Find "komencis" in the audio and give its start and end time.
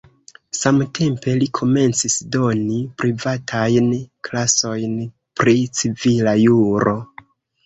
1.57-2.15